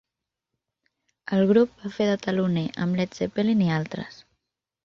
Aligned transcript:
El 1.37 1.43
grup 1.51 1.75
va 1.83 1.93
fer 1.97 2.09
de 2.13 2.17
teloner 2.25 2.65
amb 2.87 3.01
Led 3.01 3.21
Zeppelin 3.21 3.63
i 3.67 3.73
altres. 3.81 4.23